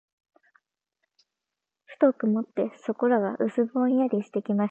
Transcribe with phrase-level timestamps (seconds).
[1.85, 4.59] ふと曇って、そこらが薄ぼんやりしてきました。